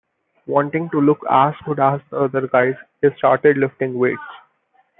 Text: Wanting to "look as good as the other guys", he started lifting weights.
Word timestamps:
Wanting 0.47 0.89
to 0.89 0.99
"look 0.99 1.19
as 1.29 1.53
good 1.63 1.79
as 1.79 2.01
the 2.09 2.21
other 2.21 2.47
guys", 2.47 2.73
he 3.03 3.09
started 3.19 3.55
lifting 3.57 3.99
weights. 3.99 4.17